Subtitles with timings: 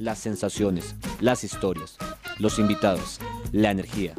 [0.00, 1.96] las sensaciones, las historias,
[2.38, 3.20] los invitados,
[3.52, 4.14] la energía.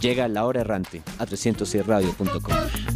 [0.00, 2.91] Llega la hora errante a 306radio.com.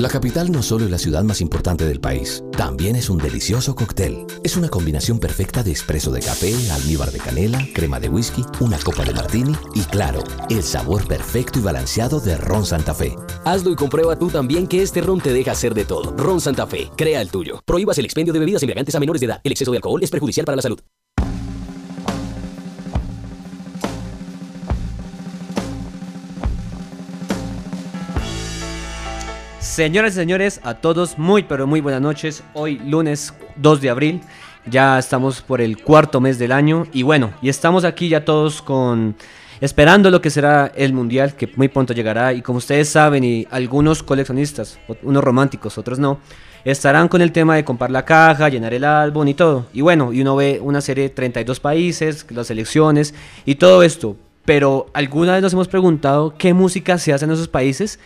[0.00, 3.74] La capital no solo es la ciudad más importante del país, también es un delicioso
[3.74, 4.24] cóctel.
[4.42, 8.78] Es una combinación perfecta de espresso de café, almíbar de canela, crema de whisky, una
[8.78, 13.14] copa de martini y claro, el sabor perfecto y balanceado de Ron Santa Fe.
[13.44, 16.16] Hazlo y comprueba tú también que este ron te deja hacer de todo.
[16.16, 17.60] Ron Santa Fe, crea el tuyo.
[17.66, 19.42] Prohíbas el expendio de bebidas embriagantes a menores de edad.
[19.44, 20.80] El exceso de alcohol es perjudicial para la salud.
[29.70, 32.42] Señoras y señores, a todos muy pero muy buenas noches.
[32.54, 34.20] Hoy lunes 2 de abril,
[34.66, 38.62] ya estamos por el cuarto mes del año y bueno, y estamos aquí ya todos
[38.62, 39.14] con
[39.60, 43.46] esperando lo que será el mundial que muy pronto llegará y como ustedes saben y
[43.48, 46.18] algunos coleccionistas, unos románticos, otros no,
[46.64, 49.66] estarán con el tema de comprar la caja, llenar el álbum y todo.
[49.72, 53.14] Y bueno, y uno ve una serie de 32 países, las elecciones
[53.44, 54.16] y todo esto.
[54.44, 58.00] Pero alguna vez nos hemos preguntado qué música se hace en esos países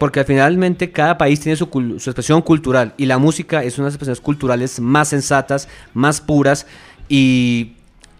[0.00, 3.94] porque finalmente cada país tiene su, expresión cultural y la música es una de las
[3.96, 6.66] expresiones culturales más sensatas, más puras
[7.06, 7.72] y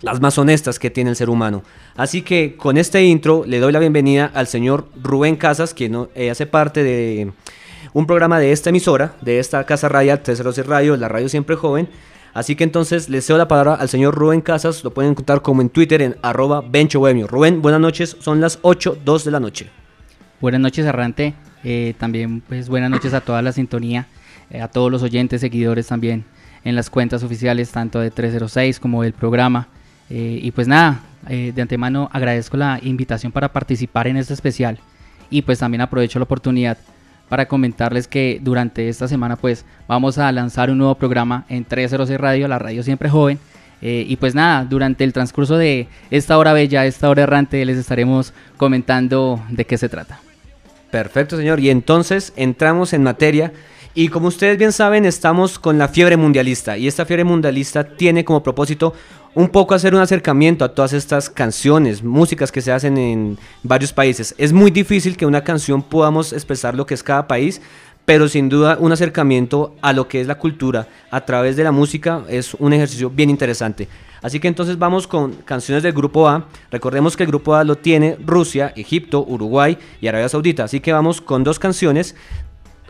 [0.02, 1.62] las más honestas que tiene el ser humano.
[1.96, 6.28] Así que con este intro le doy la bienvenida al señor Rubén Casas, quien eh,
[6.28, 7.32] hace parte de
[7.94, 11.88] un programa de esta emisora, de esta casa radial 306 Radio, la radio siempre joven.
[12.34, 15.62] Así que entonces le cedo la palabra al señor Rubén Casas, lo pueden encontrar como
[15.62, 19.70] en Twitter en arroba Bencho Rubén, buenas noches, son las 8, 2 de la noche.
[20.42, 21.34] Buenas noches, Arrante.
[21.64, 24.06] Eh, también pues buenas noches a toda la sintonía,
[24.50, 26.24] eh, a todos los oyentes, seguidores también
[26.64, 29.68] en las cuentas oficiales tanto de 306 como del programa.
[30.08, 34.78] Eh, y pues nada, de antemano agradezco la invitación para participar en este especial
[35.28, 36.78] y pues también aprovecho la oportunidad
[37.28, 42.18] para comentarles que durante esta semana pues vamos a lanzar un nuevo programa en 306
[42.18, 43.38] Radio, la radio siempre joven.
[43.82, 48.32] y pues nada, durante el transcurso de esta hora bella, esta hora errante, les estaremos
[48.56, 50.20] comentando de qué se trata.
[50.90, 51.60] Perfecto, señor.
[51.60, 53.52] Y entonces entramos en materia.
[53.94, 56.78] Y como ustedes bien saben, estamos con la fiebre mundialista.
[56.78, 58.94] Y esta fiebre mundialista tiene como propósito
[59.34, 63.92] un poco hacer un acercamiento a todas estas canciones, músicas que se hacen en varios
[63.92, 64.34] países.
[64.38, 67.60] Es muy difícil que una canción podamos expresar lo que es cada país,
[68.04, 71.70] pero sin duda un acercamiento a lo que es la cultura a través de la
[71.70, 73.86] música es un ejercicio bien interesante.
[74.22, 76.46] Así que entonces vamos con canciones del grupo A.
[76.70, 80.64] Recordemos que el grupo A lo tiene Rusia, Egipto, Uruguay y Arabia Saudita.
[80.64, 82.14] Así que vamos con dos canciones,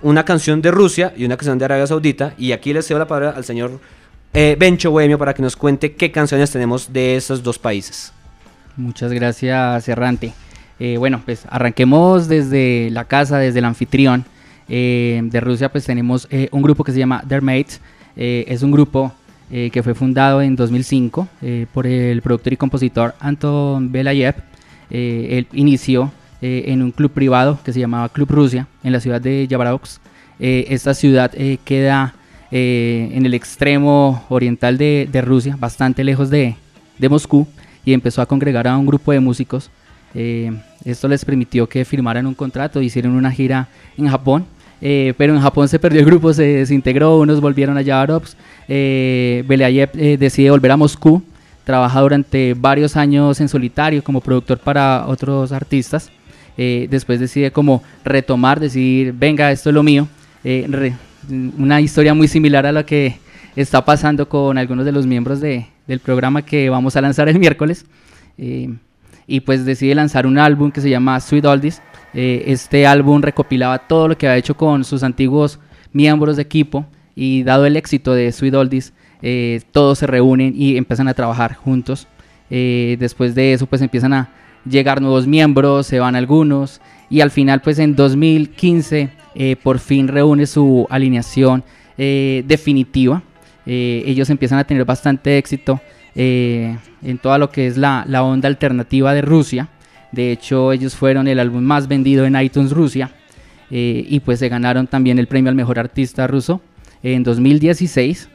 [0.03, 2.35] una canción de Rusia y una canción de Arabia Saudita.
[2.37, 3.79] Y aquí le cedo la palabra al señor
[4.33, 8.13] eh, Bencho Bohemio para que nos cuente qué canciones tenemos de esos dos países.
[8.77, 10.33] Muchas gracias, Errante.
[10.79, 14.25] Eh, bueno, pues arranquemos desde la casa, desde el anfitrión.
[14.73, 17.81] Eh, de Rusia, pues tenemos un grupo que se llama The Mates.
[18.15, 19.13] es un grupo
[19.53, 24.37] eh, que fue fundado en 2005 eh, por el productor y compositor Anton Belayev.
[24.91, 26.13] Eh, él inició
[26.43, 30.01] en un club privado que se llamaba Club Rusia en la ciudad de Yabarovsk.
[30.39, 31.31] esta ciudad
[31.65, 32.15] queda
[32.51, 36.57] en el extremo oriental de, Rusia, bastante lejos de,
[36.97, 37.47] de, Moscú,
[37.85, 39.71] y empezó a congregar a un grupo de músicos.
[40.15, 43.69] esto les permitió que firmaran un contrato, hicieron una gira
[43.99, 44.47] en Japón
[44.81, 48.37] eh, pero en Japón se perdió el grupo, se desintegró, unos volvieron a Yabarovsk.
[48.69, 51.23] Eh, Belayev eh, decide volver a Moscú,
[51.65, 56.11] trabaja durante varios años en solitario como productor para otros artistas.
[56.57, 60.09] Eh, después decide como retomar, decir, venga, esto es lo mío.
[61.59, 63.19] una historia muy similar a la que
[63.57, 67.39] está pasando con algunos de los miembros de, del programa que vamos a lanzar el
[67.39, 67.85] miércoles.
[69.31, 71.83] Y pues decide lanzar un álbum que se llama Sweet Oldies
[72.13, 75.61] eh, este álbum recopilaba todo lo que había hecho con sus antiguos
[75.93, 78.93] miembros de equipo y dado el éxito de Sweet Oldies,
[79.23, 82.09] eh, todos se reúnen y empiezan a trabajar juntos.
[82.51, 84.31] Eh, después de eso pues empiezan a
[84.69, 89.21] llegar nuevos miembros, se van algunos y al final pues en 2015
[89.63, 91.63] por fin reúne su alineación
[91.97, 93.23] definitiva.
[93.65, 95.81] ellos empiezan a tener bastante éxito
[96.15, 99.69] en toda lo que es la onda alternativa de Rusia.
[100.13, 103.11] De hecho, ellos fueron el álbum más vendido en iTunes Rusia
[103.71, 106.61] eh, y pues se ganaron también el premio al mejor artista ruso
[107.03, 108.29] en 2016.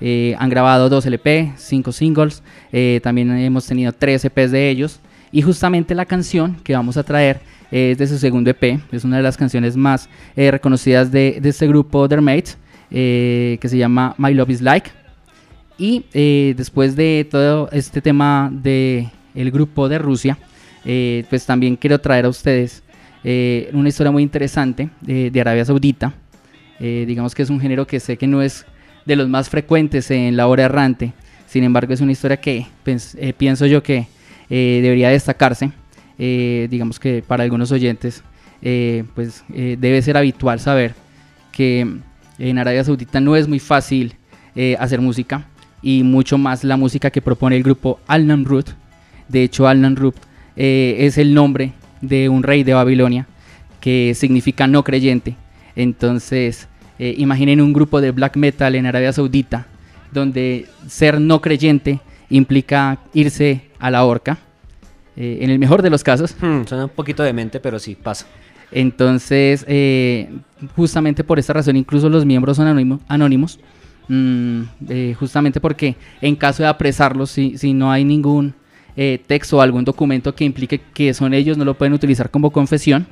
[0.00, 2.42] Eh, han grabado dos LP, cinco singles,
[2.72, 5.00] eh, también hemos tenido tres EPs de ellos
[5.30, 7.40] y justamente la canción que vamos a traer
[7.70, 12.06] es de su segundo EP, es una de las canciones más reconocidas de, este grupo,
[12.06, 12.58] Their Mates,
[12.90, 14.90] que se llama My Love Is Like.
[15.78, 16.04] Y
[16.56, 20.38] después de todo este tema del el grupo de Rusia,
[20.84, 22.82] eh, pues también quiero traer a ustedes
[23.24, 26.14] eh, una historia muy interesante de, Arabia Saudita.
[26.80, 28.66] Eh, digamos que es un género que sé que no es
[29.04, 31.12] de los más frecuentes en la hora errante.
[31.46, 34.06] Sin embargo, es una historia que eh, pienso yo que
[34.48, 35.70] eh, debería destacarse.
[36.18, 38.22] Eh, digamos que para algunos oyentes,
[39.14, 40.94] pues debe ser habitual saber
[41.50, 41.86] que
[42.38, 44.14] en Arabia Saudita no es muy fácil
[44.78, 45.48] hacer música
[45.82, 48.64] y mucho más la música que propone el grupo Al Namrud.
[49.28, 50.14] De hecho, Al Namrud
[50.56, 53.26] es el nombre de un rey de Babilonia
[53.80, 55.36] que significa no creyente.
[55.74, 56.68] Entonces,
[56.98, 59.66] imaginen un grupo de black metal en Arabia Saudita
[60.12, 64.38] donde ser no creyente implica irse a la horca,
[65.16, 66.36] eh, en el mejor de los casos.
[66.40, 68.26] Hmm, suena un poquito de mente, pero sí, pasa.
[68.70, 70.30] Entonces, eh,
[70.76, 72.66] justamente por esta razón, incluso los miembros son
[73.08, 73.58] anónimos,
[74.08, 78.54] mm, eh, justamente porque en caso de apresarlos, si, si no hay ningún
[79.26, 83.06] texto o algún documento que implique que son ellos, no lo pueden utilizar como confesión.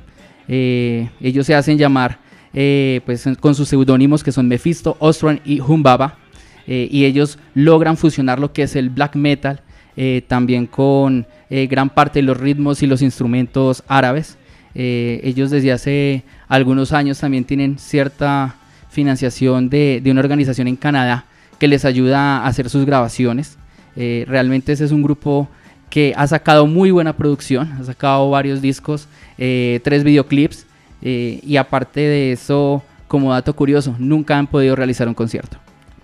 [0.47, 2.19] ellos se hacen llamar
[2.51, 6.19] pues, con sus seudónimos que son Mephisto, Ostron y Humbaba.
[6.67, 9.61] Eh, y ellos logran fusionar lo que es el black metal
[9.97, 14.37] eh, también con eh, gran parte de los ritmos y los instrumentos árabes.
[14.73, 18.55] ellos desde hace algunos años también tienen cierta
[18.91, 21.25] financiación de, una organización en Canadá
[21.57, 23.57] que les ayuda a hacer sus grabaciones.
[23.95, 25.47] realmente ese es un grupo
[25.89, 29.07] que ha sacado muy buena producción, ha sacado varios discos,
[29.37, 30.65] tres videoclips
[31.01, 35.57] y aparte de eso, como dato curioso, nunca han podido realizar un concierto.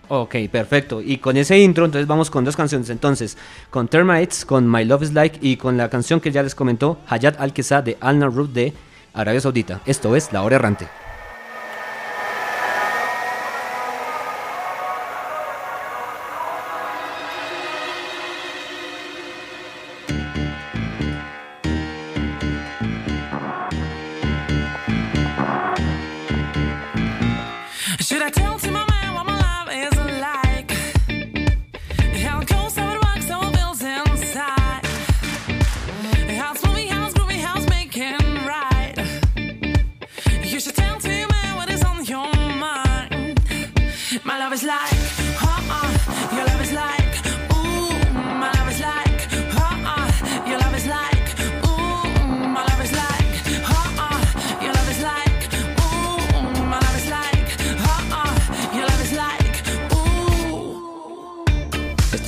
[0.10, 1.02] Ok, perfecto.
[1.02, 2.90] Y con ese intro, entonces vamos con dos canciones.
[2.90, 3.38] Entonces,
[3.70, 7.00] con Termites, con My Love is Like y con la canción que ya les comentó,
[7.08, 8.74] Hayat Al-Kesa de Al Narud de
[9.14, 9.82] Arabia Saudita.
[9.86, 10.88] Esto es La Hora Errante.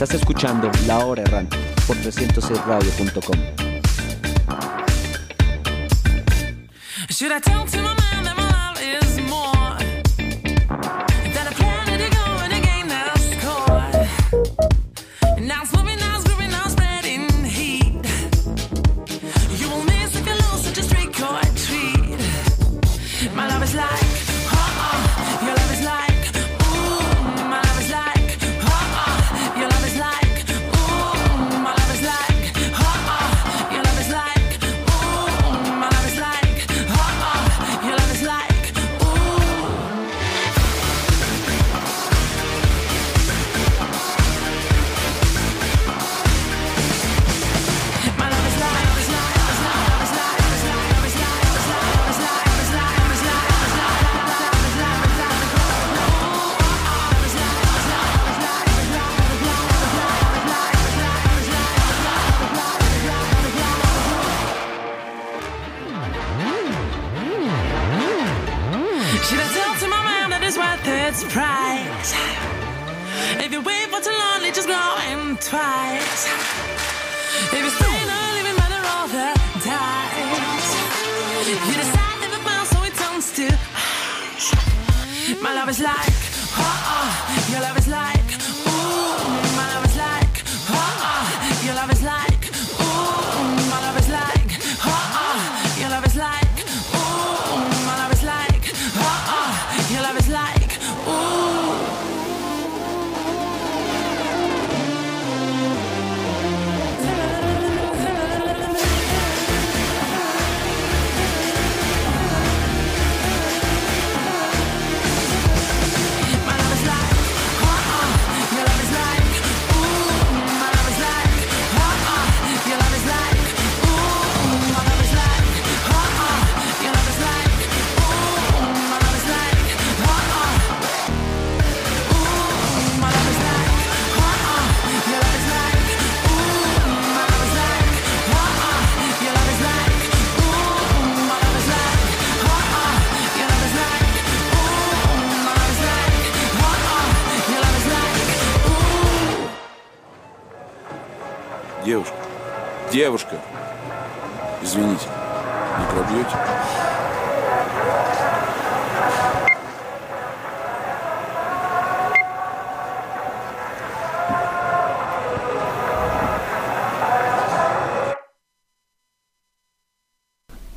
[0.02, 3.38] Estás escuchando La Hora Errante por 306radio.com.
[7.10, 7.34] Should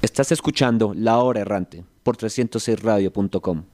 [0.01, 3.65] Estás escuchando La Hora Errante por 306radio.com.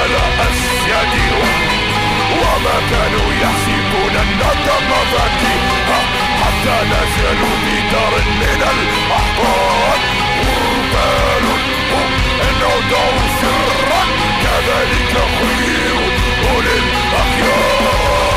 [0.00, 0.50] على
[0.86, 1.48] يديهم
[2.40, 6.00] وما كانوا يحسبون الندم فكيها
[6.40, 10.00] حتى نزلوا في دار من الأحقاد.
[10.40, 11.44] قربان
[12.48, 14.02] إنه انعدوا سرا
[14.42, 15.96] كذلك خير
[16.50, 18.29] أولي الأخيار.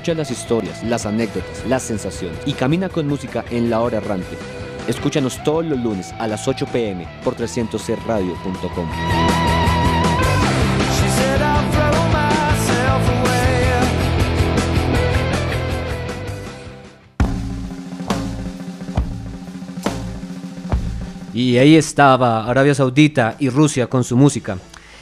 [0.00, 4.38] Escucha las historias, las anécdotas, las sensaciones y camina con música en la hora errante.
[4.88, 8.88] Escúchanos todos los lunes a las 8 pm por 300crradio.com.
[21.34, 24.56] Y ahí estaba Arabia Saudita y Rusia con su música.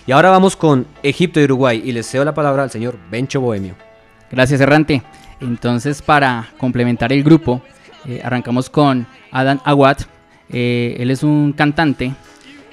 [0.08, 3.40] Y ahora vamos con Egipto y Uruguay y les cedo la palabra al señor Bencho
[3.40, 3.87] Bohemio.
[4.30, 5.02] Gracias, Errante.
[5.40, 7.62] Entonces, para complementar el grupo,
[8.06, 9.98] eh, arrancamos con Adam Awad.
[10.50, 12.12] Eh, él es un cantante,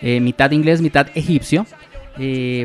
[0.02, 1.66] eh, mitad inglés, mitad egipcio.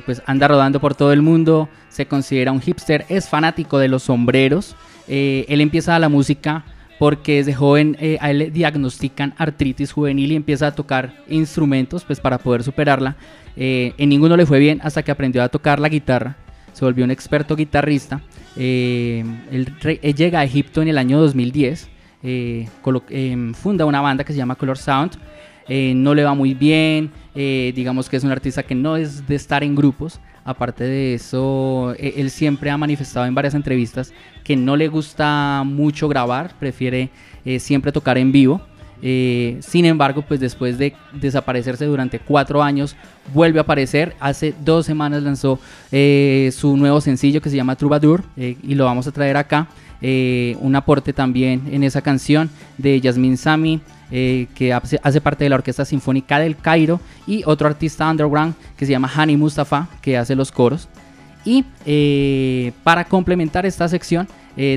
[0.06, 4.04] Pues anda rodando por todo el mundo, se considera un hipster, es fanático de los
[4.04, 4.76] sombreros.
[5.08, 6.64] Él empieza la música
[7.00, 12.20] porque desde joven a él le diagnostican artritis juvenil y empieza a tocar instrumentos pues
[12.20, 13.16] para poder superarla.
[13.56, 16.36] En ninguno le fue bien hasta que aprendió a tocar la guitarra,
[16.72, 18.20] se volvió un experto guitarrista.
[18.56, 21.88] Eh, él, él llega a Egipto en el año 2010,
[22.22, 22.68] eh,
[23.10, 25.12] em, funda una banda que se llama Color Sound.
[25.68, 29.26] Eh, no le va muy bien, eh, digamos que es un artista que no es
[29.26, 30.20] de estar en grupos.
[30.44, 35.62] Aparte de eso, eh, él siempre ha manifestado en varias entrevistas que no le gusta
[35.64, 37.10] mucho grabar, prefiere
[37.44, 38.60] eh, siempre tocar en vivo.
[39.02, 42.96] Eh, sin embargo, pues después de desaparecerse durante cuatro años,
[43.32, 44.14] vuelve a aparecer.
[44.20, 45.58] Hace dos semanas lanzó
[45.90, 49.68] eh, su nuevo sencillo que se llama Troubadour eh, y lo vamos a traer acá.
[50.02, 55.84] Un aporte también en esa canción de Yasmin Sami, que hace, parte de la Orquesta
[55.84, 60.52] Sinfónica del Cairo, y otro artista underground que se llama Hani Mustafa, que hace los
[60.52, 60.88] coros.
[61.44, 61.66] Y
[62.82, 64.26] para complementar esta sección,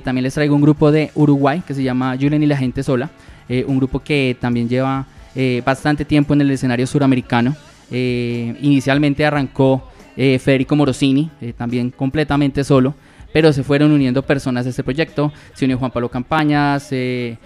[0.03, 3.09] también les traigo un grupo de Uruguay que se llama Julen y la gente sola,
[3.49, 7.55] eh, un grupo que también lleva eh, bastante tiempo en el escenario suramericano.
[7.91, 12.93] Eh, inicialmente arrancó Federico Morosini, también completamente solo,
[13.33, 15.33] pero se fueron uniendo personas a este proyecto.
[15.55, 17.39] Se unió Juan Pablo Campañas, se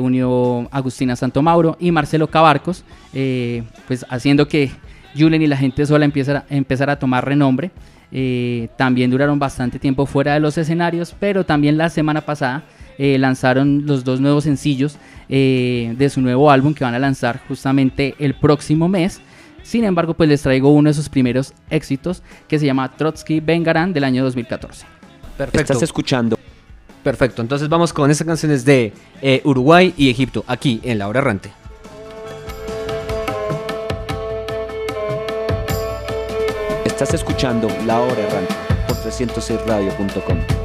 [0.00, 4.70] unió Agustina Santomauro y Marcelo Cabarcos, pues haciendo que
[5.18, 7.72] Julen y la gente sola empezara, empezara a tomar renombre.
[8.76, 12.62] También duraron bastante tiempo fuera de los escenarios, pero también la semana pasada
[12.98, 14.96] eh, lanzaron los dos nuevos sencillos
[15.28, 19.20] eh, de su nuevo álbum que van a lanzar justamente el próximo mes.
[19.62, 23.92] Sin embargo, pues les traigo uno de sus primeros éxitos que se llama Trotsky Vengarán
[23.92, 24.86] del año 2014.
[25.36, 25.60] Perfecto.
[25.60, 26.38] Estás escuchando.
[27.02, 31.20] Perfecto, entonces vamos con esas canciones de eh, Uruguay y Egipto, aquí en La Hora
[31.20, 31.52] Errante.
[36.86, 38.54] Estás escuchando La Hora Errante
[38.88, 40.63] por 306radio.com.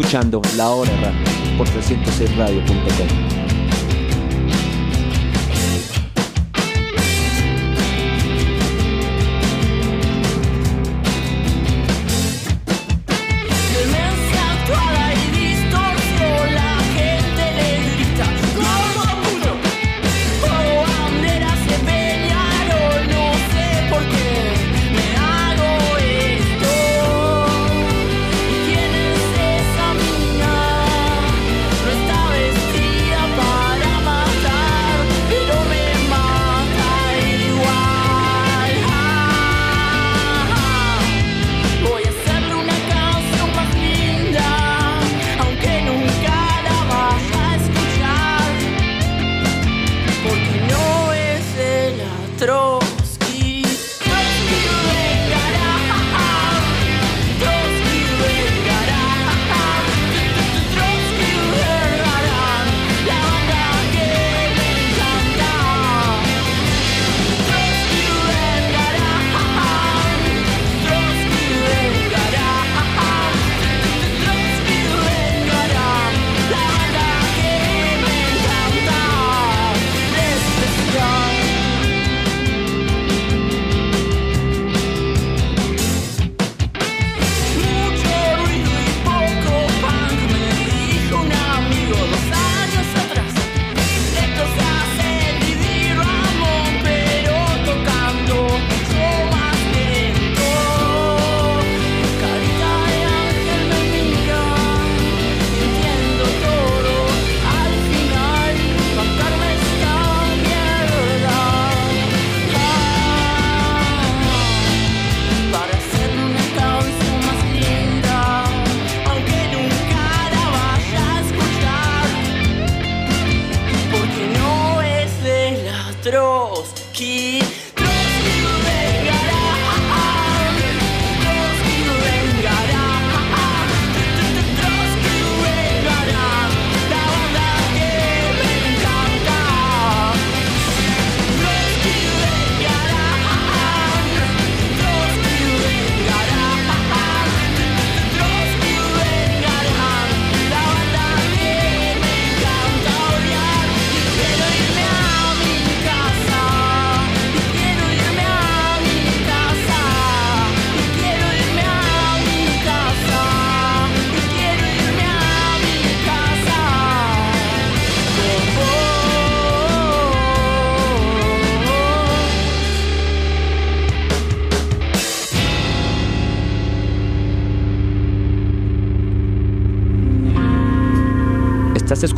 [0.00, 3.39] escuchando La Hora Errante por 306radio.com.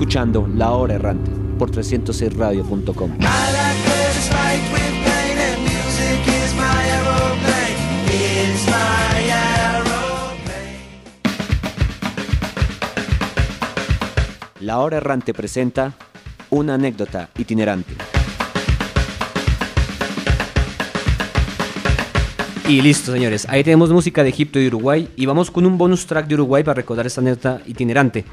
[0.03, 3.11] escuchando La Hora Errante por 306radio.com.
[14.59, 15.95] La Hora Errante presenta
[16.51, 17.95] una anécdota itinerante.
[22.69, 23.47] Y listo, señores.
[23.49, 25.09] Ahí tenemos música de Egipto y Uruguay.
[25.15, 28.25] Y vamos con un bonus track de Uruguay para recordar esta anécdota itinerante.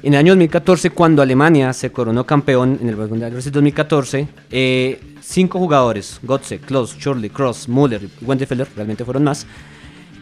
[0.00, 5.00] En el año 2014, cuando Alemania se coronó campeón en el Mundial de 2014, eh,
[5.20, 9.44] cinco jugadores, Gotze, Klaus, Schurrle, Cross, Müller y Wendefeller, realmente fueron más,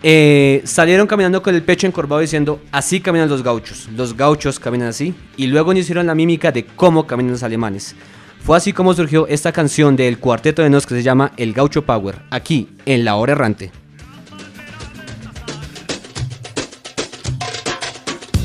[0.02, 4.88] eh, salieron caminando con el pecho encorvado diciendo, así caminan los gauchos, los gauchos caminan
[4.88, 7.94] así, y luego nos hicieron la mímica de cómo caminan los alemanes.
[8.40, 11.84] Fue así como surgió esta canción del cuarteto de nos que se llama El Gaucho
[11.84, 13.72] Power, aquí en La Hora Errante.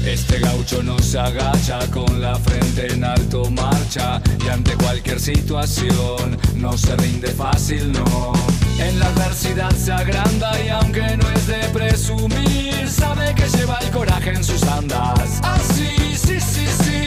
[0.06, 6.40] Este gaucho no se agacha con la frente en alto marcha y ante cualquier situación
[6.56, 8.34] no se rinde fácil, no.
[8.80, 13.92] En la adversidad se agranda y aunque no es de presumir, sabe que lleva el
[13.92, 15.40] coraje en sus andas.
[15.44, 17.06] Así, sí, sí, sí.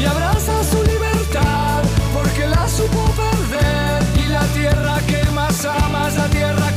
[0.00, 1.82] Y abraza su libertad
[2.14, 6.69] porque la supo perder y la tierra que más ama es la tierra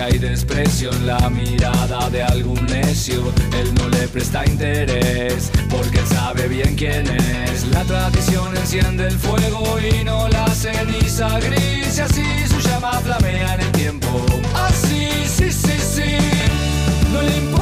[0.00, 6.46] Hay desprecio en la mirada de algún necio, él no le presta interés, porque sabe
[6.46, 7.66] bien quién es.
[7.72, 13.54] La tradición enciende el fuego y no la ceniza gris, y así su llama flamea
[13.54, 14.24] en el tiempo.
[14.54, 16.16] Así, sí, sí, sí.
[17.12, 17.57] No le importa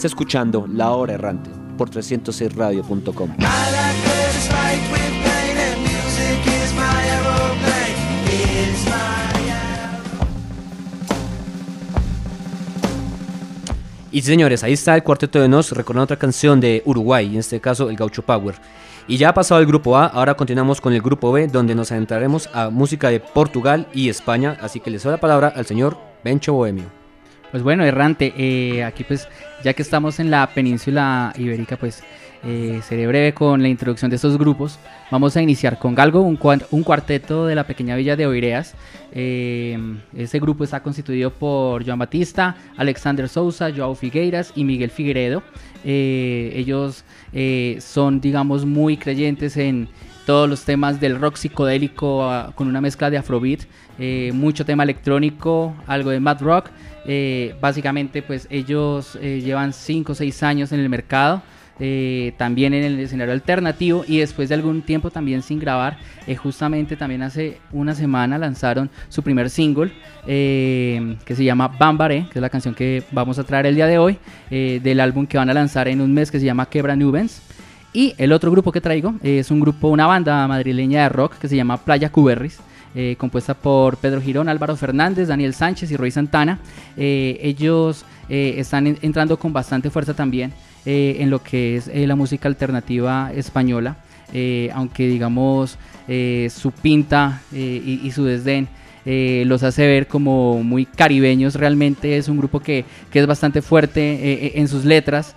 [0.00, 3.36] Estás escuchando La Hora Errante por 306radio.com.
[14.10, 17.60] Y señores, ahí está el cuarteto de Nos recordando otra canción de Uruguay, en este
[17.60, 18.54] caso el Gaucho Power.
[19.06, 21.92] Y ya ha pasado el grupo A, ahora continuamos con el grupo B, donde nos
[21.92, 24.56] adentraremos a música de Portugal y España.
[24.62, 26.99] Así que les doy la palabra al señor Bencho Bohemio.
[27.50, 29.28] Pues bueno, errante, eh, aquí pues
[29.64, 32.02] ya que estamos en la península ibérica, pues
[32.42, 34.78] Eh, seré breve con la introducción de estos grupos.
[35.10, 36.38] Vamos a iniciar con Galgo, un,
[36.70, 38.74] un cuarteto de la pequeña villa de Oireas.
[39.12, 39.76] Eh,
[40.16, 45.42] ese grupo está constituido por Joan Batista, Alexander Sousa, Joao Figueiras y Miguel Figueredo.
[45.84, 49.88] Eh, ellos eh, son, digamos, muy creyentes en
[50.26, 53.60] todos los temas del rock psicodélico ah, con una mezcla de afrobeat,
[53.98, 56.70] eh, mucho tema electrónico, algo de mad rock.
[57.06, 61.42] Eh, básicamente, pues ellos eh, llevan 5 o 6 años en el mercado.
[62.36, 65.96] también en el escenario alternativo y después de algún tiempo también sin grabar,
[66.36, 69.90] justamente también hace una semana lanzaron su primer single
[70.26, 73.96] que se llama Bambare, que es la canción que vamos a traer el día de
[73.96, 74.18] hoy,
[74.50, 77.40] del álbum que van a lanzar en un mes que se llama Quebra Nubens.
[77.92, 81.48] Y el otro grupo que traigo es un grupo, una banda madrileña de rock que
[81.48, 82.58] se llama Playa Cuberris.
[82.92, 86.58] eh, compuesta por Pedro Girón, Álvaro Fernández, Daniel Sánchez y Roy Santana.
[86.96, 90.52] Eh, ellos eh, están en- entrando con bastante fuerza también
[90.84, 93.96] eh, en lo que es eh, la música alternativa española,
[94.32, 98.66] eh, aunque digamos eh, su pinta eh, y su desdén
[99.06, 101.54] eh, los hace ver como muy caribeños.
[101.54, 105.34] Realmente es un grupo que, que es bastante fuerte eh, eh, en sus letras,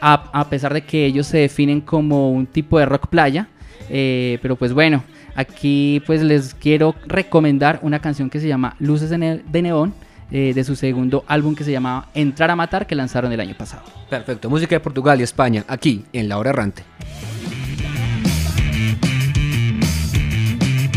[0.00, 3.48] a, a pesar de que ellos se definen como un tipo de rock playa.
[3.88, 5.02] pero pues bueno,
[5.34, 9.94] aquí pues les quiero recomendar una canción que se llama Luces de, Ne- de Neón.
[10.30, 13.82] de su segundo álbum que se llama Entrar a Matar que lanzaron el año pasado.
[14.08, 16.82] Perfecto, música de Portugal y España, aquí en La Hora Errante.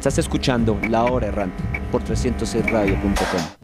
[0.07, 3.56] Estás escuchando La Hora Errante por 306radio.com.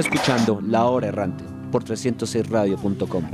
[0.00, 3.24] Escuchando La Hora Errante por 306radio.com.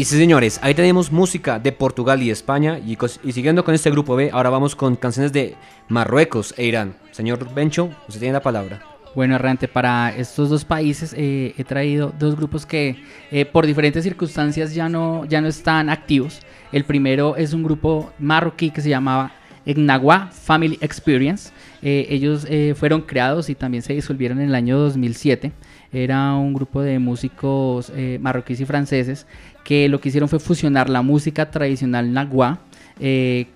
[0.00, 2.78] Y sí, señores, ahí tenemos música de Portugal y España.
[2.78, 5.56] Y, y siguiendo con este grupo B, ahora vamos con canciones de
[5.88, 6.96] Marruecos e Irán.
[7.10, 8.89] Señor Bencho, usted tiene la palabra.
[9.12, 13.02] Bueno, Errante, para estos dos países eh, he traído dos grupos que
[13.32, 16.38] eh, por diferentes circunstancias ya no, ya no están activos.
[16.70, 19.32] El primero es un grupo marroquí que se llamaba
[19.66, 21.50] Egnagua Family Experience.
[21.82, 22.46] Eh, ellos
[22.76, 25.50] fueron creados y también se disolvieron en el año 2007.
[25.92, 29.26] Era un grupo de músicos marroquíes y franceses
[29.64, 32.60] que lo que hicieron fue fusionar la música tradicional nagua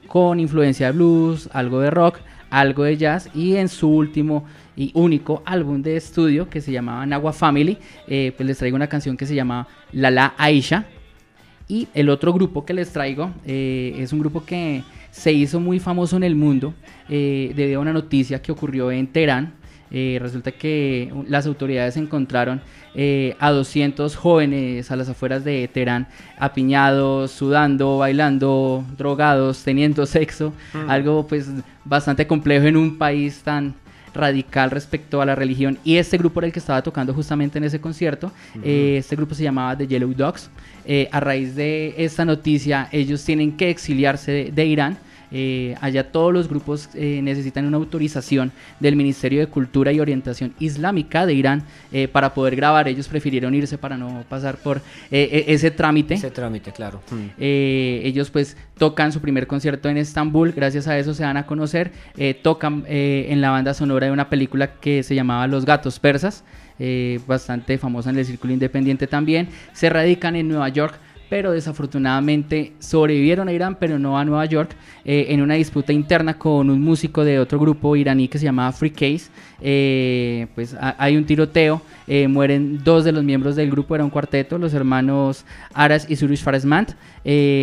[0.09, 2.19] con influencia de blues, algo de rock,
[2.51, 4.45] algo de jazz y en su último
[4.77, 8.89] y único álbum de estudio que se llamaba Nagua Family, eh, pues les traigo una
[8.89, 10.87] canción que se llama Lala Aisha.
[11.68, 15.79] Y el otro grupo que les traigo eh, es un grupo que se hizo muy
[15.79, 16.75] famoso en el mundo
[17.09, 19.55] eh, debido a una noticia que ocurrió en Teherán.
[19.91, 22.61] Eh, resulta que las autoridades encontraron
[22.97, 30.53] eh, a 200 jóvenes a las afueras de Teherán, apiñados, sudando, bailando, drogados, teniendo sexo,
[30.72, 30.91] Mm.
[30.91, 31.49] algo pues
[31.85, 33.75] bastante complejo en un país tan
[34.15, 35.79] radical respecto a la religión.
[35.85, 38.33] Y este grupo era el que estaba tocando justamente en ese concierto.
[38.62, 40.51] Eh, este grupo se llamaba The Yellow Dogs.
[40.87, 44.99] Eh, a raíz de esta noticia ellos tienen que exiliarse de, de Irán
[45.37, 50.55] Eh, allá todos los grupos eh, necesitan una autorización del Ministerio de Cultura y Orientación
[50.61, 52.87] Islámica de Irán eh, para poder grabar.
[52.87, 54.80] Ellos prefirieron irse para no pasar por
[55.11, 56.14] e- ese trámite.
[56.14, 57.01] Ese trámite, claro.
[57.11, 57.41] Mm.
[57.41, 61.91] Ellos pues tocan su primer concierto en Estambul, gracias a eso se dan a conocer,
[62.43, 66.45] tocan en la banda sonora de una película que se llamaba Los Gatos Persas,
[67.26, 70.99] bastante famosa en el círculo independiente también, se radican en Nueva York,
[71.35, 74.70] pero desafortunadamente sobrevivieron a Irán, pero no a Nueva York,
[75.05, 78.70] eh, en una disputa interna con un músico de otro grupo iraní que se llamaba
[78.70, 79.30] Free Case.
[79.61, 84.05] Eh, pues ha- hay un tiroteo, eh, mueren dos de los miembros del grupo, era
[84.05, 86.91] un cuarteto, los hermanos Aras y Surush Faresmant.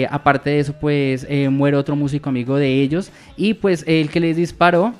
[0.09, 4.35] Aparte de eso, pues muere otro músico amigo de ellos y pues el que les
[4.35, 4.93] disparó,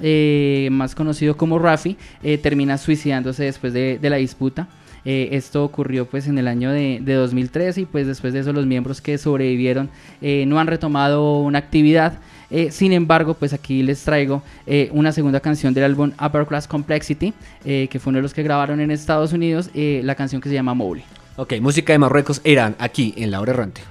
[0.72, 1.97] más conocido como Rafi,
[2.41, 4.69] termina suicidándose después de, de la disputa.
[5.06, 8.54] Eh, esto ocurrió pues en el año de, de 2013 y pues después de eso
[8.54, 9.89] los miembros que sobrevivieron
[10.22, 12.20] eh, no han retomado una actividad.
[12.52, 16.68] Eh, sin embargo, pues aquí les traigo eh, una segunda canción del álbum Upper Class
[16.68, 17.34] Complexity,
[17.64, 20.49] eh, que fue uno de los que grabaron en Estados Unidos, eh, la canción que
[20.49, 21.04] se llama Mowgli.
[21.38, 23.82] Ok, música de Marruecos, Irán, aquí en La Hora Errante.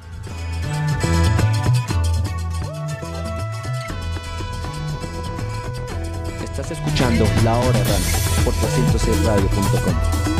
[6.45, 8.11] Estás escuchando La Hora Errante
[8.45, 10.40] por 306radio.com.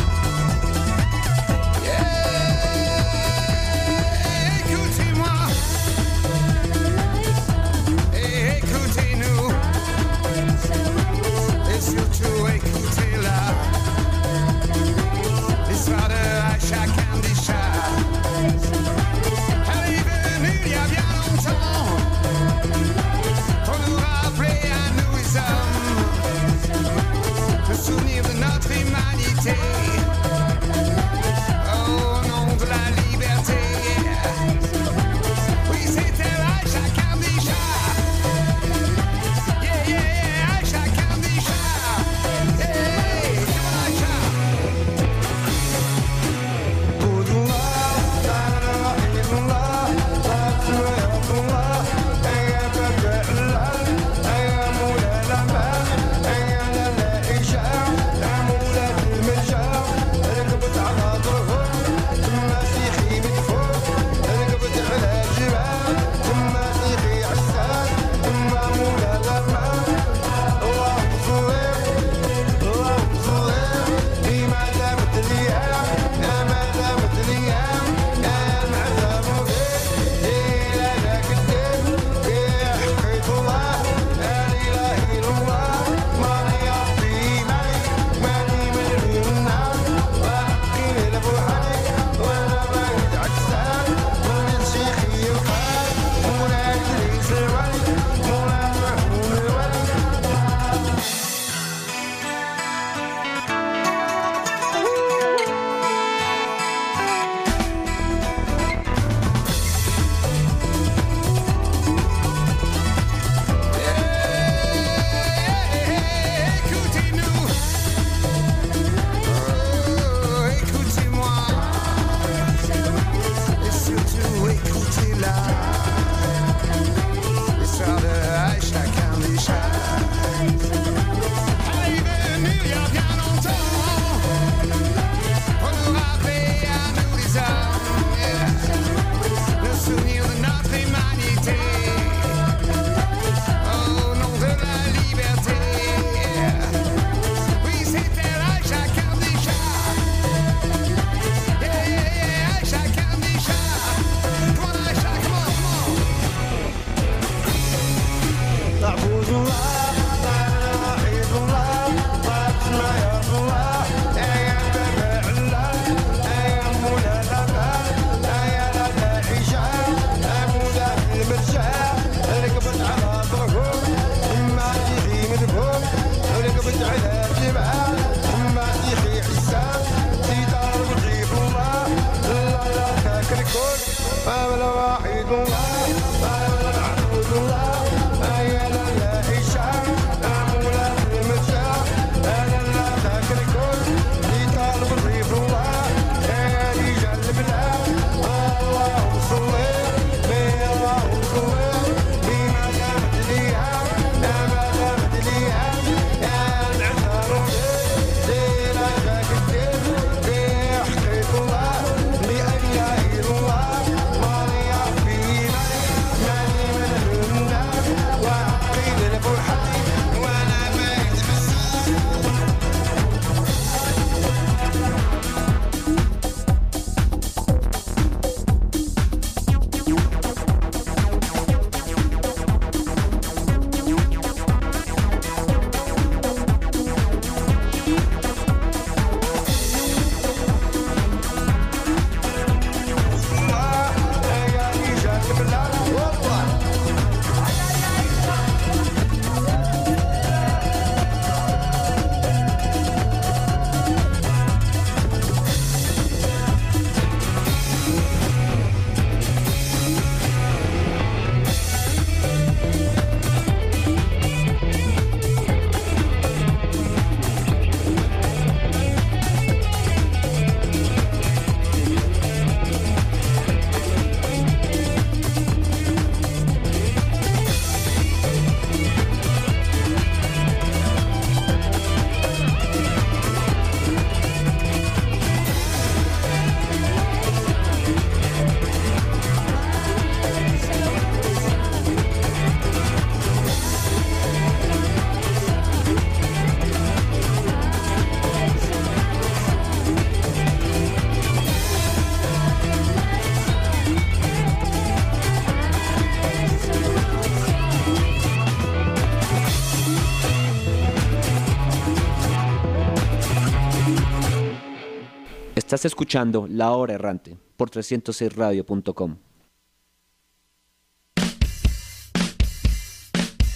[315.71, 319.15] Estás escuchando La Hora Errante por 306radio.com.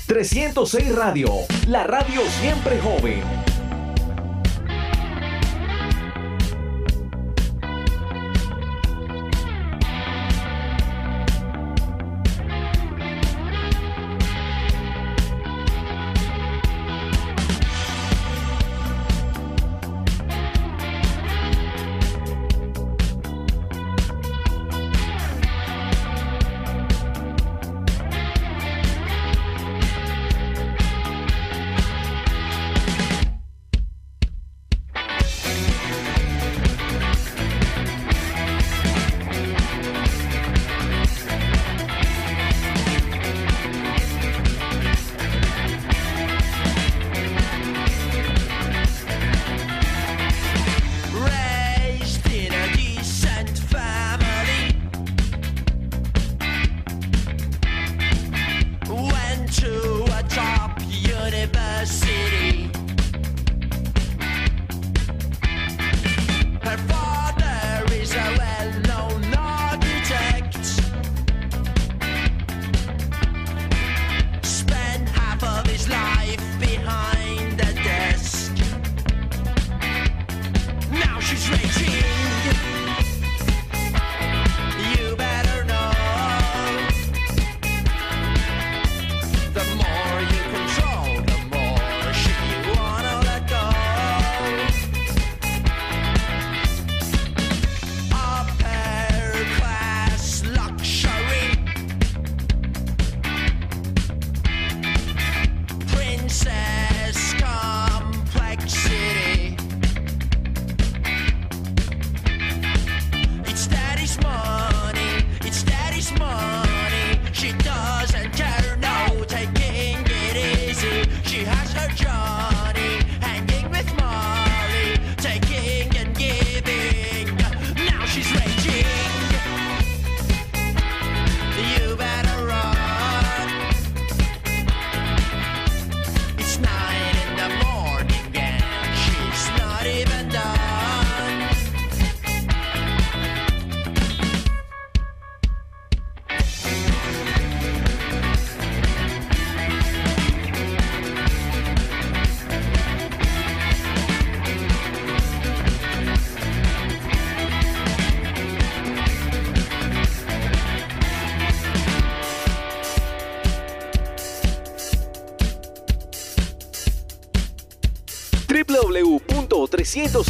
[0.07, 1.27] 306 Radio,
[1.67, 3.54] la radio siempre joven.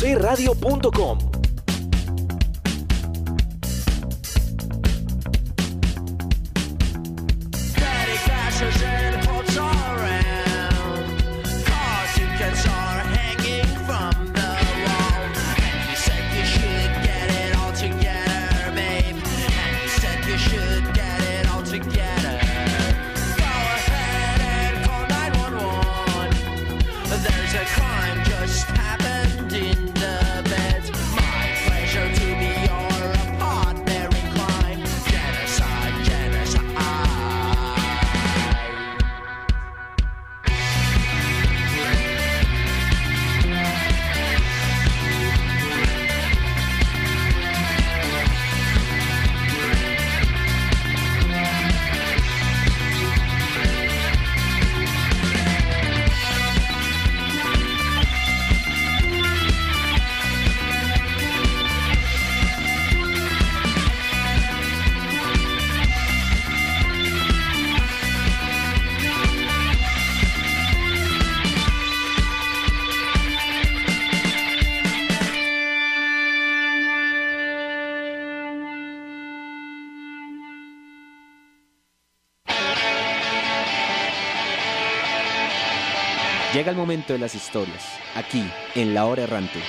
[0.06, 1.35] www.306radio.com
[86.66, 87.84] Llega el momento de las historias,
[88.16, 88.44] aquí,
[88.74, 89.60] en La Hora Errante.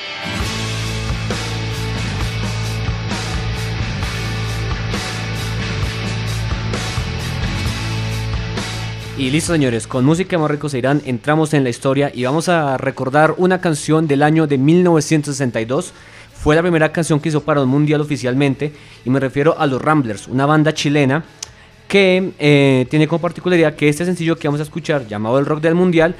[9.18, 12.48] Y listo, señores, con música de Marruecos e Irán entramos en la historia y vamos
[12.48, 15.92] a recordar una canción del año de 1962.
[16.32, 18.72] Fue la primera canción que hizo para un mundial oficialmente
[19.04, 21.24] y me refiero a los Ramblers, una banda chilena
[21.88, 25.60] que eh, tiene como particularidad que este sencillo que vamos a escuchar, llamado El Rock
[25.60, 26.16] del Mundial,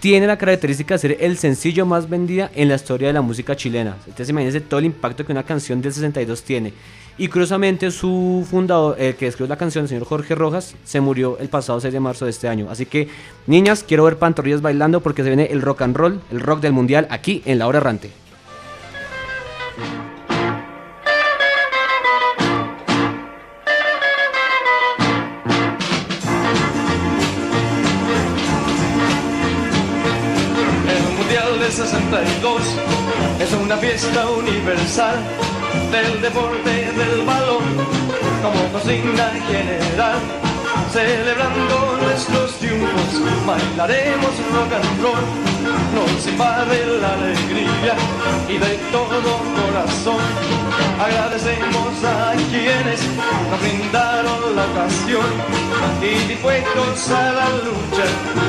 [0.00, 3.56] tiene la característica de ser el sencillo más vendida en la historia de la música
[3.56, 3.96] chilena.
[4.00, 6.72] Entonces imagínense todo el impacto que una canción del 62 tiene.
[7.20, 11.36] Y curiosamente su fundador, el que escribió la canción, el señor Jorge Rojas, se murió
[11.38, 12.68] el pasado 6 de marzo de este año.
[12.70, 13.08] Así que,
[13.48, 16.72] niñas, quiero ver pantorrillas bailando porque se viene el rock and roll, el rock del
[16.72, 18.27] mundial, aquí en La Hora Errante.
[32.10, 35.16] es una fiesta universal
[35.92, 37.64] del deporte del balón
[38.42, 40.16] como consigna general.
[40.90, 45.20] Celebrando nuestros triunfos bailaremos rock and roll.
[45.94, 47.94] Nos invade la alegría
[48.48, 50.24] y de todo corazón.
[50.98, 53.00] Agradecemos a quienes
[53.50, 55.26] nos brindaron la ocasión.
[56.00, 58.06] Y dispuestos a la lucha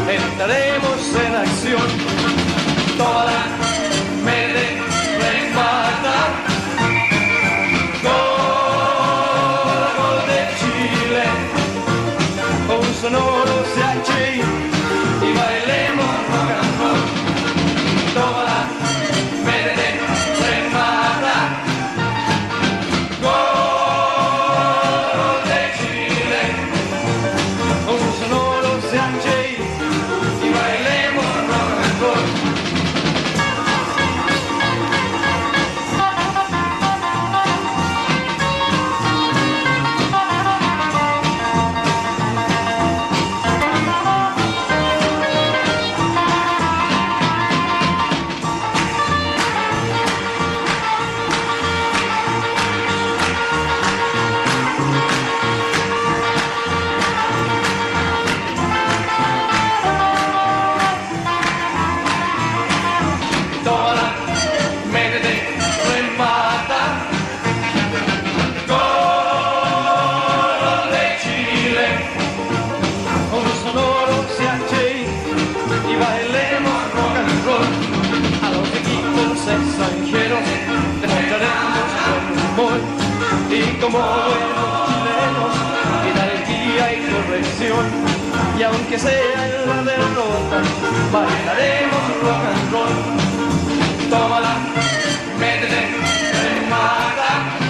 [0.08, 2.29] entraremos en acción.
[3.00, 3.40] Toda
[4.26, 5.89] me remata
[83.92, 85.54] como buenos chilenos,
[86.12, 87.86] energía y corrección.
[88.58, 90.62] Y aunque sea en la derrota,
[91.12, 94.10] bailaremos rock and roll.
[94.10, 94.58] Tómala,
[95.40, 95.82] métete,
[96.44, 97.69] remata.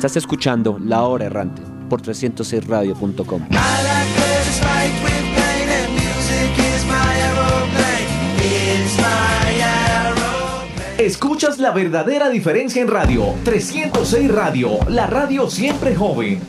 [0.00, 3.42] Estás escuchando La Hora Errante por 306radio.com.
[10.96, 13.34] Escuchas la verdadera diferencia en radio.
[13.44, 16.40] 306 Radio, la radio siempre joven.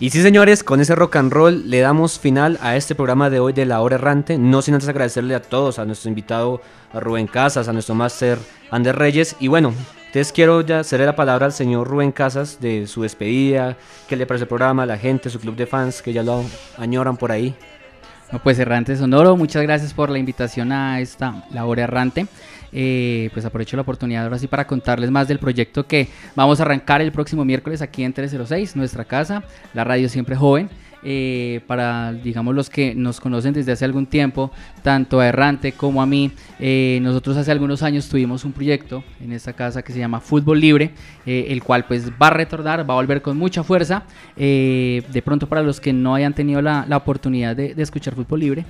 [0.00, 3.40] Y sí, señores, con ese rock and roll le damos final a este programa de
[3.40, 4.36] hoy de La Hora Errante.
[4.36, 6.60] No sin antes agradecerle a todos, a nuestro invitado
[6.92, 8.38] a Rubén Casas, a nuestro máster
[8.70, 9.36] Ander Reyes.
[9.40, 9.72] Y bueno,
[10.10, 13.76] entonces quiero ya hacerle la palabra al señor Rubén Casas de su despedida,
[14.08, 16.44] qué le parece el programa, la gente, su club de fans, que ya lo
[16.78, 17.54] añoran por ahí.
[18.32, 22.26] No, pues Errante Sonoro, muchas gracias por la invitación a esta La Hora Errante.
[22.72, 26.64] Eh, pues aprovecho la oportunidad ahora sí para contarles más del proyecto que vamos a
[26.64, 29.44] arrancar el próximo miércoles aquí en 306, nuestra casa,
[29.74, 30.68] la radio siempre joven.
[31.02, 34.50] Eh, para, digamos, los que nos conocen desde hace algún tiempo,
[34.82, 39.32] tanto a Errante como a mí, eh, nosotros hace algunos años tuvimos un proyecto en
[39.32, 40.90] esta casa que se llama Fútbol Libre,
[41.26, 44.04] eh, el cual pues va a retornar, va a volver con mucha fuerza.
[44.36, 48.14] Eh, de pronto para los que no hayan tenido la, la oportunidad de, de escuchar
[48.14, 48.64] Fútbol Libre,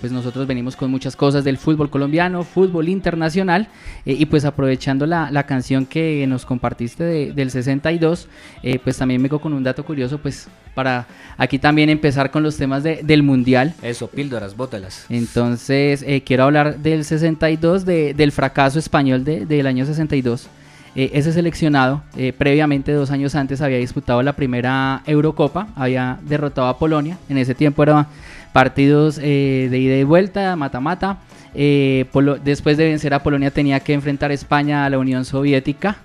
[0.00, 3.68] pues nosotros venimos con muchas cosas del fútbol colombiano, fútbol internacional,
[4.04, 8.28] y pues aprovechando la, la canción que nos compartiste de- del 62,
[8.62, 12.56] eh, pues también me con un dato curioso, pues para aquí también empezar con los
[12.56, 13.74] temas de- del Mundial.
[13.82, 15.06] Eso, píldoras, bótalas.
[15.08, 20.48] Entonces, eh, quiero hablar del 62, de- del fracaso español de- del año 62.
[20.96, 26.66] Eh, ese seleccionado, eh, previamente, dos años antes, había disputado la primera Eurocopa, había derrotado
[26.66, 27.16] a Polonia.
[27.28, 28.06] En ese tiempo eran
[28.52, 31.18] partidos eh, de ida y vuelta, mata-mata.
[31.54, 32.06] Eh,
[32.44, 35.96] después de vencer a Polonia tenía que enfrentar a España a la Unión Soviética.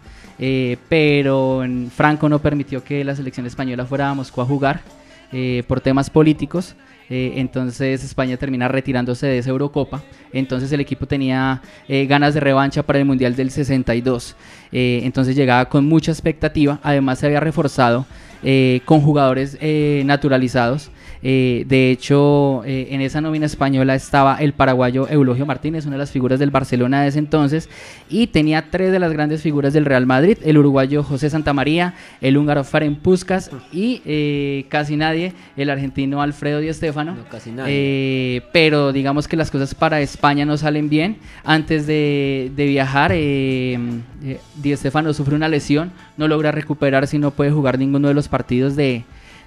[0.89, 1.63] pero
[1.95, 4.81] Franco no permitió que la selección española fuera a Moscú a jugar
[5.67, 6.75] por temas políticos.
[7.09, 10.01] Eh, entonces España termina retirándose de esa Eurocopa.
[10.33, 14.35] Entonces el equipo tenía eh, ganas de revancha para el Mundial del 62.
[14.71, 16.79] Eh, entonces llegaba con mucha expectativa.
[16.83, 18.05] Además se había reforzado
[18.43, 19.57] eh, con jugadores
[20.05, 20.91] naturalizados.
[21.27, 25.97] Eh, de hecho, eh, en esa nómina española estaba el paraguayo Eulogio Martínez, una de
[25.97, 27.67] las figuras del Barcelona de ese entonces,
[28.07, 32.37] y tenía tres de las grandes figuras del Real Madrid, el uruguayo José Santamaría, el
[32.37, 37.15] húngaro Ferenc Puskas y eh, casi nadie, el argentino Alfredo Di Stéfano.
[37.31, 38.43] casi nadie.
[38.53, 41.17] Pero digamos que las cosas para España no salen bien.
[41.43, 47.49] Antes de, de viajar, Di Stéfano sufre una lesión, no logra recuperarse y no puede
[47.49, 49.05] jugar ninguno de los partidos de,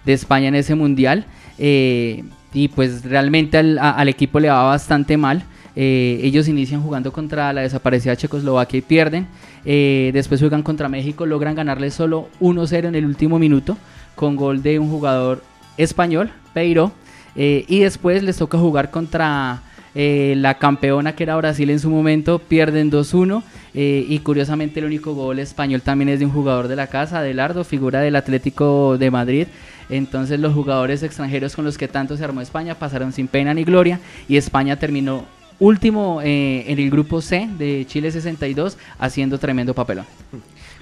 [0.09, 1.26] de España en ese mundial.
[1.59, 5.44] Eh, y pues realmente al, equipo le va bastante mal.
[5.76, 9.26] Eh, ellos inician jugando contra la desaparecida Checoslovaquia y pierden.
[9.66, 13.76] Eh, después juegan contra México, logran ganarle solo 1-0 en el último minuto
[14.14, 15.42] con gol de un jugador
[15.76, 16.90] español, Peiro.
[17.36, 19.62] Y después les toca jugar contra
[19.94, 23.44] la campeona que era Brasil en su momento, pierden 2-1
[23.74, 27.18] eh, y curiosamente el único gol español también es de un jugador de la casa,
[27.18, 29.46] Adelardo, figura del Atlético de Madrid.
[29.89, 33.64] Entonces los jugadores extranjeros con los que tanto se armó España pasaron sin pena ni
[33.64, 35.24] gloria y España terminó
[35.59, 40.07] último eh, en el grupo C de Chile 62 haciendo tremendo papelón.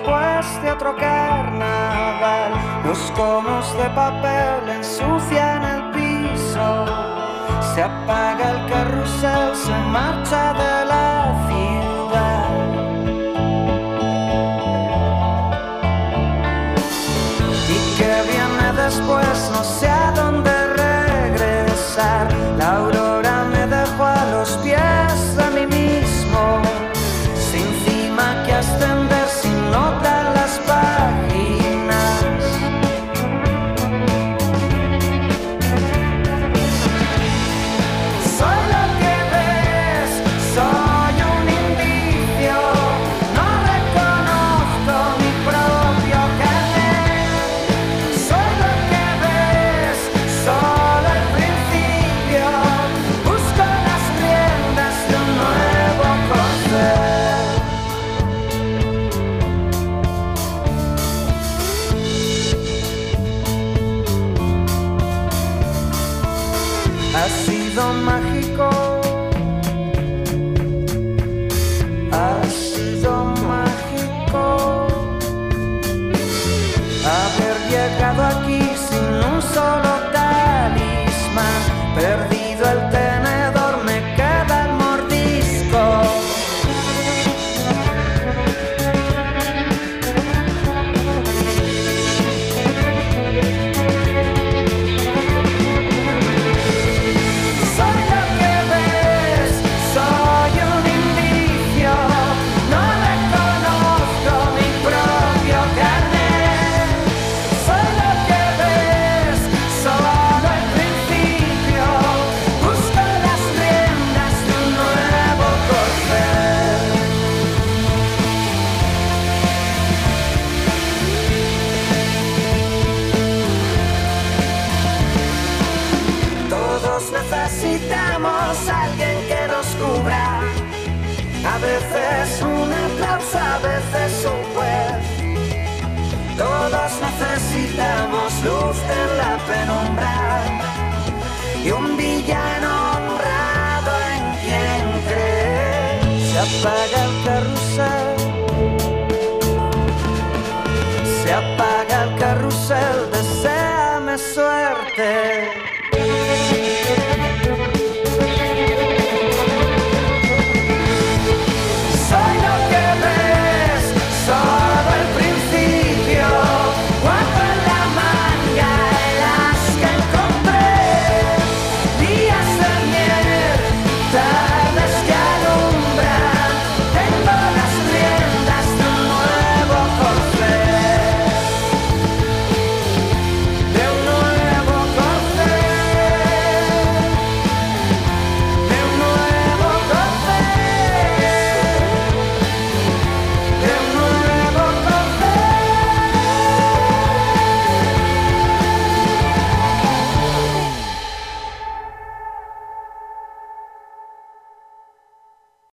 [0.00, 2.52] después de otro carnaval.
[2.84, 6.86] Los conos de papel ensucian el piso.
[7.74, 12.48] Se apaga el carrusel, se marcha de la ciudad.
[17.68, 19.99] Y que viene después, no sé